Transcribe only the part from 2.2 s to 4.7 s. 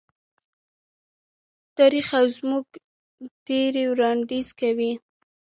زموږ تیوري وړاندیز